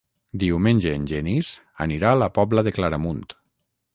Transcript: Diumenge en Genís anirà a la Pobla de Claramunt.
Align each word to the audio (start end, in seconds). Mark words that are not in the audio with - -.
Diumenge 0.43 0.93
en 0.99 1.03
Genís 1.11 1.51
anirà 1.85 2.13
a 2.15 2.19
la 2.21 2.31
Pobla 2.39 2.65
de 2.69 2.75
Claramunt. 2.79 3.23